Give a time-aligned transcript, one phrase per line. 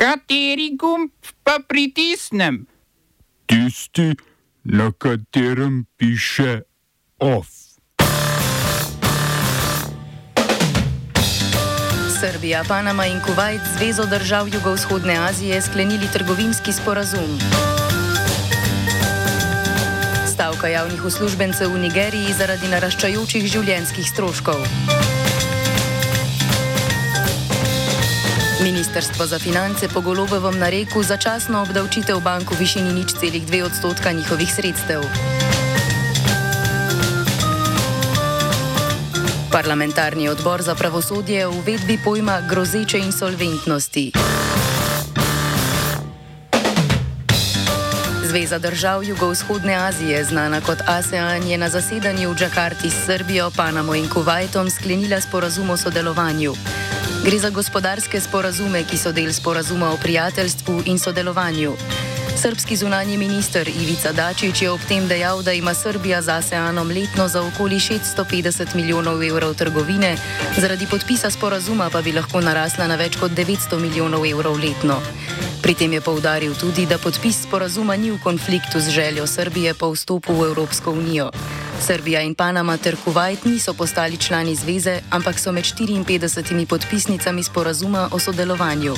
[0.00, 1.12] Kateri gumb
[1.44, 2.64] pa pritisnem?
[3.44, 4.16] Tisti,
[4.64, 6.62] na katerem piše
[7.20, 7.48] OF.
[12.20, 17.38] Srbija, Panama in Kuwait, Zvezo držav Jugovzhodne Azije, sklenili trgovinski sporazum.
[20.32, 24.64] Stavka javnih uslužbencev v Nigeriji zaradi naraščajočih življenjskih stroškov.
[28.60, 34.12] Ministrstvo za finance po golobovem nareku začasno obdavčitev bank v višini nič celih dve odstotka
[34.12, 35.00] njihovih sredstev.
[39.52, 44.12] Parlamentarni odbor za pravosodje v uvedbi pojma grozeče insolventnosti.
[48.28, 53.94] Zveza držav Jugovzhodne Azije, znana kot ASEAN, je na zasedanju v Džakarti s Srbijo, Panamo
[53.94, 56.54] in Kuwaitom sklenila sporazum o sodelovanju.
[57.24, 61.74] Gre za gospodarske sporazume, ki so del sporazuma o prijateljstvu in sodelovanju.
[62.42, 67.28] Srpski zunanji minister Ivica Dačić je ob tem dejal, da ima Srbija z ASEANom letno
[67.28, 70.16] za okoli 650 milijonov evrov trgovine,
[70.56, 75.02] zaradi podpisa sporazuma pa bi lahko narasla na več kot 900 milijonov evrov letno.
[75.62, 79.92] Pri tem je povdaril tudi, da podpis sporazuma ni v konfliktu z željo Srbije po
[79.92, 81.30] vstopu v Evropsko unijo.
[81.80, 88.08] Srbija in Panama ter Kuwait niso postali člani zveze, ampak so med 54 podpisnicami sporazuma
[88.12, 88.94] o sodelovanju.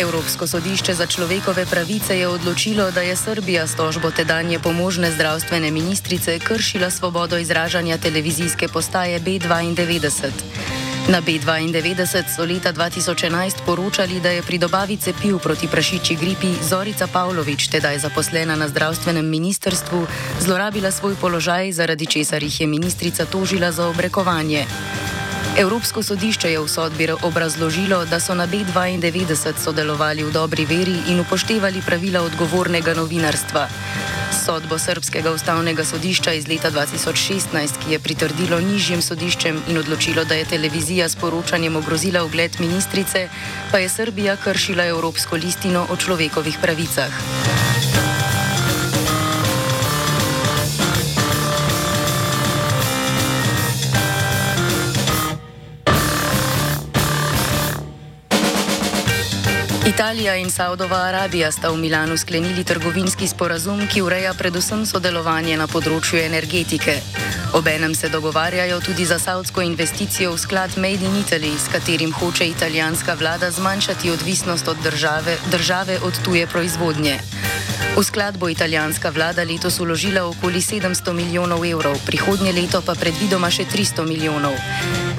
[0.00, 5.70] Evropsko sodišče za človekove pravice je odločilo, da je Srbija s tožbo tedanje pomožne zdravstvene
[5.70, 10.81] ministrice kršila svobodo izražanja televizijske postaje B92.
[11.08, 17.06] Na B92 so leta 2011 poročali, da je pri dobavi cepiv proti prašiči gripi Zorica
[17.06, 20.06] Pavlović, tedaj zaposlena na zdravstvenem ministrstvu,
[20.40, 24.66] zlorabila svoj položaj, zaradi česar jih je ministrica tožila za obrekovanje.
[25.58, 31.20] Evropsko sodišče je v sodbi obrazložilo, da so na B92 sodelovali v dobri veri in
[31.20, 33.68] upoštevali pravila odgovornega novinarstva.
[34.32, 40.34] Sodbo Srpskega ustavnega sodišča iz leta 2016, ki je pritrdilo nižjim sodiščem in odločilo, da
[40.34, 43.28] je televizija s poročanjem ogrozila ugled ministrice,
[43.70, 47.61] pa je Srbija kršila Evropsko listino o človekovih pravicah.
[60.12, 65.64] Italija in Saudova Arabija sta v Milanu sklenili trgovinski sporazum, ki ureja predvsem sodelovanje na
[65.64, 66.98] področju energetike.
[67.56, 72.44] Obenem se dogovarjajo tudi za saudsko investicijo v sklad Made in Italy, s katerim hoče
[72.50, 77.16] italijanska vlada zmanjšati odvisnost od države, države od tuje proizvodnje.
[77.96, 83.48] V sklad bo italijanska vlada letos uložila okoli 700 milijonov evrov, prihodnje leto pa predvidoma
[83.48, 84.60] še 300 milijonov.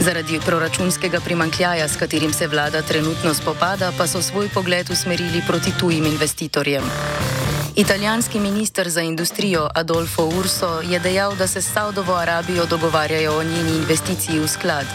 [0.00, 5.72] Zaradi proračunskega primankljaja, s katerim se vlada trenutno spopada, pa so svoj pogled usmerili proti
[5.80, 6.82] tujim investitorjem.
[7.76, 13.42] Italijanski minister za industrijo Adolfo Urso je dejal, da se s Saudovo Arabijo dogovarjajo o
[13.42, 14.86] njeni investiciji v sklad.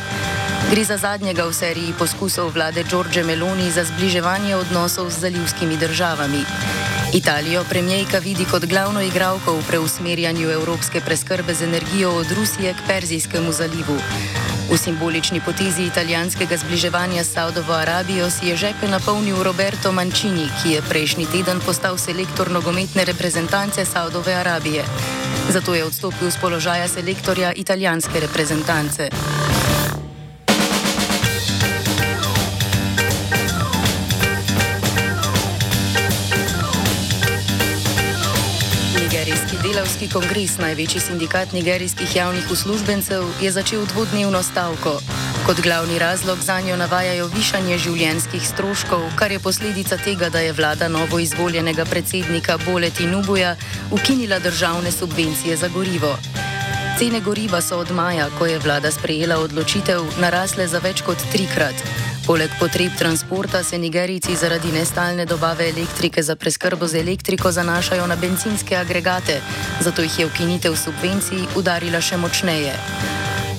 [0.71, 6.43] Gre za zadnjega v seriji poskusov vlade Giorge Meloni za zbliževanje odnosov z zalivskimi državami.
[7.13, 12.87] Italijo premijejka vidi kot glavno igralko v preusmerjanju evropske preskrbe z energijo od Rusije k
[12.87, 13.97] Perzijskemu zalivu.
[14.69, 20.77] V simbolični potezi italijanskega zbliževanja s Saudovo Arabijo si je žepe napolnil Roberto Mancini, ki
[20.77, 24.85] je prejšnji teden postal selektor nogometne reprezentance Saudove Arabije.
[25.49, 29.09] Zato je odstopil z položaja selektorja italijanske reprezentance.
[39.89, 44.91] Delavski kongres, največji sindikat nigerijskih javnih uslužbencev, je začel dvodnevno stavko.
[45.45, 50.53] Kot glavni razlog za njo navajajo višanje življenjskih stroškov, kar je posledica tega, da je
[50.53, 53.55] vlada novo izvoljenega predsednika Boleti Nubuja
[53.91, 56.13] ukinila državne subvencije za gorivo.
[56.99, 62.08] Cene goriva so od maja, ko je vlada sprejela odločitev, narasle za več kot trikrat.
[62.29, 68.15] Poleg potreb transporta se Nigerijci zaradi nestalne dobave elektrike za preskrbo z elektriko zanašajo na
[68.15, 69.41] benzinske agregate,
[69.81, 72.75] zato jih je ukinitev subvencij udarila še močneje.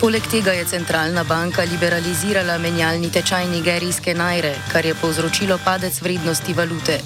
[0.00, 6.55] Poleg tega je centralna banka liberalizirala menjalni tečaj nigerijske najre, kar je povzročilo padec vrednosti
[6.55, 7.00] valute.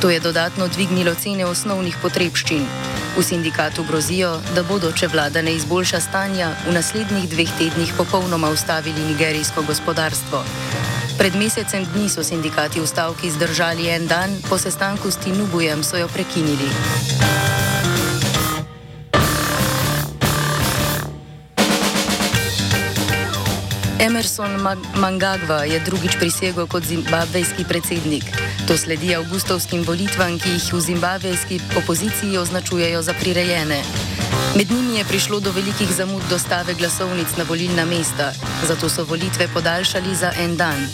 [0.00, 2.68] To je dodatno dvignilo cene osnovnih potrebščin.
[3.16, 8.52] V sindikatu grozijo, da bodo, če vlada ne izboljša stanja, v naslednjih dveh tednih popolnoma
[8.52, 10.44] ustavili nigerijsko gospodarstvo.
[11.20, 16.00] Pred mesecem dni so sindikati v stavki zdržali en dan, po sestanku s Tinubujem so
[16.00, 16.64] jo prekinili.
[24.00, 24.56] Emerson
[24.96, 28.24] Mangagva je drugič prisegel kot zimbabvejski predsednik.
[28.64, 33.84] To sledi avgustovskim volitvam, ki jih v zimbabvejski opoziciji označujejo za prirejene.
[34.56, 38.32] Med njimi je prišlo do velikih zamud dostave glasovnic na volilna mesta,
[38.68, 40.86] zato so volitve podaljšali za en dan.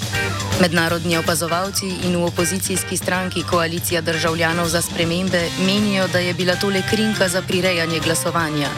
[0.60, 6.82] Mednarodni opazovalci in v opozicijski stranki Koalicija državljanov za spremembe menijo, da je bila tole
[6.90, 8.68] krinka za prirejanje glasovanja.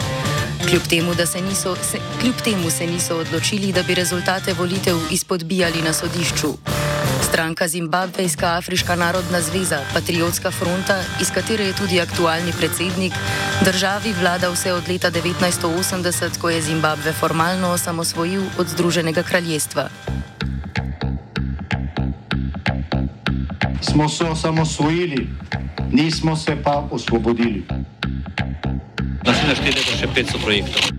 [0.69, 5.81] Kljub temu, se niso, se, kljub temu se niso odločili, da bi rezultate volitev izpodbijali
[5.81, 6.78] na sodišču.
[7.29, 13.13] Stranka Zimbabvejska Afriška narodna zveza, Patriotska fronta, iz katere je tudi aktualni predsednik,
[13.61, 19.89] državi vlada vse od leta 1980, ko je Zimbabve formalno osamosvojil od Združenega kraljestva.
[23.81, 25.29] Smo se osamosvojili,
[25.91, 27.63] nismo se pa osvobodili.
[29.25, 30.98] Naslednje število je še 500 projektov.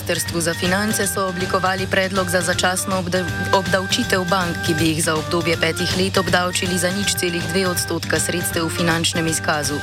[0.00, 3.04] Ministrstvu za finance so oblikovali predlog za začasno
[3.52, 8.16] obdavčitev bank, ki bi jih za obdobje petih let obdavčili za nič celih dve odstotka
[8.16, 9.76] sredstev v finančnem izkazu.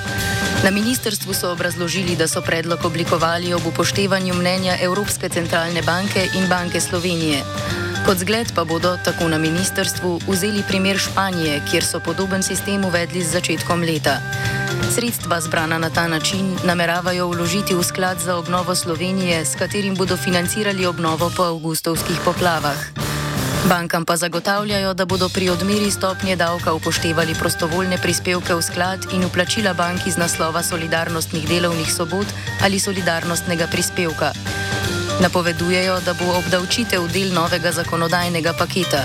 [0.66, 6.50] Na ministrstvu so obrazložili, da so predlog oblikovali ob upoštevanju mnenja Evropske centralne banke in
[6.50, 7.46] Banke Slovenije.
[8.06, 13.22] Kot zgled pa bodo, tako na ministrstvu, vzeli primer Španije, kjer so podoben sistem uvedli
[13.22, 14.18] z začetkom leta.
[14.96, 20.18] Sredstva zbrana na ta način nameravajo vložiti v sklad za obnovo Slovenije, s katerim bodo
[20.18, 22.78] financirali obnovo po avgustovskih poplavah.
[23.70, 29.26] Bankam pa zagotavljajo, da bodo pri odmeri stopnje davka upoštevali prostovoljne prispevke v sklad in
[29.26, 32.28] uplačila bank iz naslova solidarnostnih delovnih sobot
[32.64, 34.32] ali solidarnostnega prispevka.
[35.22, 39.04] Napovedujejo, da bo obdavčitev del novega zakonodajnega paketa.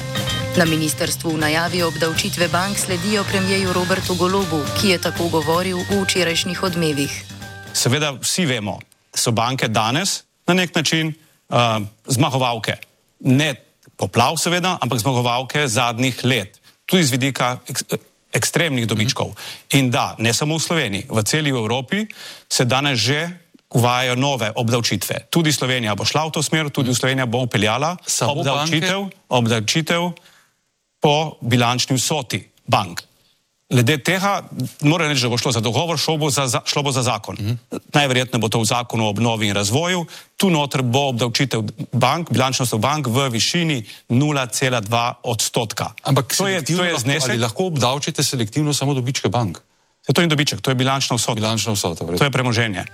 [0.52, 6.04] Na ministrstvu v najavi obdavčitve bank sledijo premijeju Robertu Golobu, ki je tako govoril v
[6.04, 7.12] včerajšnjih odmevih.
[7.72, 8.76] Seveda vsi vemo,
[9.16, 12.76] so banke danes na nek način uh, zmagovalke.
[13.25, 13.54] Ne
[13.96, 17.96] poplav, seveda, ampak zmagovalke zadnjih let, tudi z vidika ek
[18.32, 19.32] ekstremnih dobičkov.
[19.81, 22.04] In da, ne samo v Sloveniji, v celi Evropi
[22.49, 23.25] se danes že
[23.72, 25.32] uvajajo nove obdavčitve.
[25.32, 29.08] Tudi Slovenija bo šla v to smer, tudi Slovenija bo upeljala obdavčitev.
[29.28, 30.12] obdavčitev
[31.02, 33.02] po bilančni vsoti bank.
[33.72, 34.43] Glede tega,
[34.84, 37.37] moram reči, da bo šlo za dogovor, šlo bo za, šlo bo za zakon.
[37.40, 37.78] Mm -hmm.
[37.94, 40.06] Najverjetneje bo to v zakonu o obnovi in razvoju.
[40.37, 41.62] Tu noter bo obdavčitev
[41.93, 45.90] bank, bilančnost bank v višini 0,2 odstotka.
[46.02, 47.31] Ampak to je, to je znesek.
[47.31, 49.58] Ali lahko obdavčite selektivno samo dobičke bank?
[50.12, 51.34] To je dobiček, to je bilančna vsota.
[51.34, 52.84] Bilančna vsota, to je premoženje.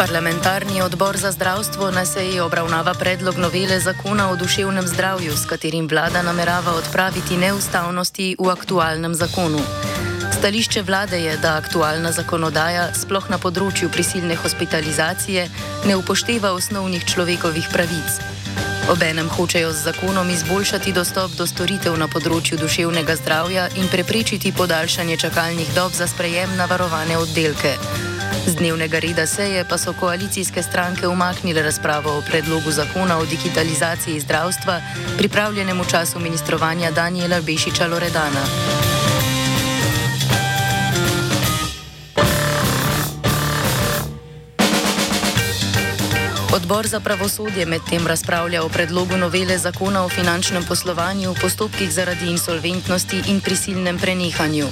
[0.00, 5.88] Parlamentarni odbor za zdravstvo na seji obravnava predlog novele zakona o duševnem zdravju, s katerim
[5.88, 9.60] vlada namerava odpraviti neustavnosti v aktualnem zakonu.
[10.38, 15.48] Stališče vlade je, da aktualna zakonodaja, sploh na področju prisilne hospitalizacije,
[15.84, 18.20] ne upošteva osnovnih človekovih pravic.
[18.88, 25.20] Obenem hočejo z zakonom izboljšati dostop do storitev na področju duševnega zdravja in preprečiti podaljšanje
[25.26, 27.76] čakalnih dob za sprejem na varovane oddelke.
[28.46, 34.20] Z dnevnega reda seje pa so koalicijske stranke umaknile razpravo o predlogu zakona o digitalizaciji
[34.20, 34.80] zdravstva,
[35.18, 38.89] pripravljenem v času ministrovanja Daniela Bešiča Loredana.
[46.54, 52.26] Odbor za pravosodje medtem razpravlja o predlogu novele zakona o finančnem poslovanju v postopkih zaradi
[52.26, 54.66] insolventnosti in prisilnem prenehanju.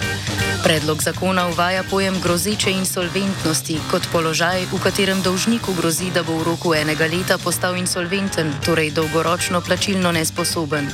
[0.64, 6.50] Predlog zakona uvaja pojem grozeče insolventnosti kot položaj, v katerem dolžniku grozi, da bo v
[6.50, 10.90] roku enega leta postal insolventen, torej dolgoročno plačilno nesposoben.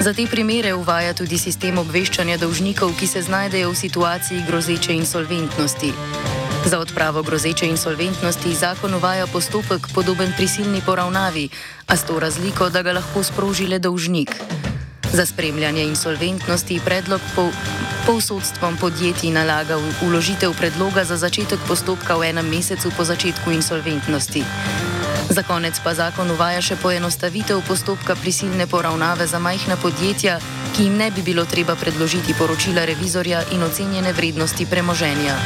[0.00, 5.94] Za te primere uvaja tudi sistem obveščanja dolžnikov, ki se znajdejo v situaciji grozeče insolventnosti.
[6.64, 11.48] Za odpravo grozeče insolventnosti zakon uvaja postopek podoben prisilni poravnavi,
[11.86, 14.30] a s to razliko, da ga lahko sproži le dolžnik.
[15.12, 17.48] Za spremljanje insolventnosti predlog po,
[18.06, 24.44] povsodstvom podjetij nalaga uložitev predloga za začetek postopka v enem mesecu po začetku insolventnosti.
[25.30, 30.38] Za konec pa zakon uvaja še poenostavitev postopka prisilne poravnave za majhna podjetja,
[30.76, 35.36] ki jim ne bi bilo treba predložiti poročila revizorja in ocenjene vrednosti premoženja.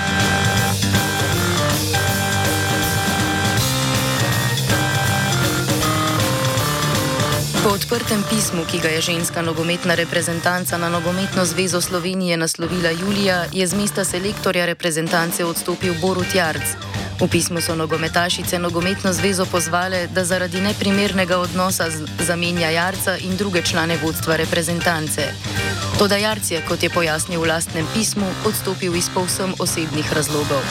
[7.74, 13.66] Odprtem pismu, ki ga je ženska nogometna reprezentanca na Nogometno zvezo Slovenije naslovila Julija, je
[13.66, 16.62] z mesta selektorja reprezentance odstopil Borut Jarc.
[17.20, 21.90] V pismu so nogometašice nogometno zvezo pozvale, da zaradi neprimernega odnosa
[22.26, 25.32] zamenja Jarca in druge člane vodstva reprezentance.
[25.98, 30.62] Toda Jarc je, kot je pojasnil v lastnem pismu, odstopil iz povsem osebnih razlogov.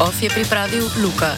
[0.00, 1.36] OF je pripravil Luka.